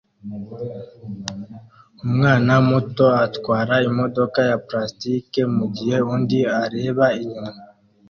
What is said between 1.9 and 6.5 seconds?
Umwana muto atwara imodoka ya plastiki mugihe undi